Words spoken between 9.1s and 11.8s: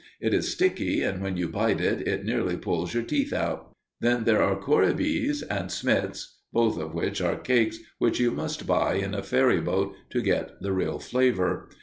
a ferry boat to get the real flavor.